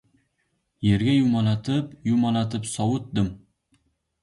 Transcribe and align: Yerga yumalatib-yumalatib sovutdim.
Yerga 0.87 1.13
yumalatib-yumalatib 1.17 2.67
sovutdim. 2.73 3.31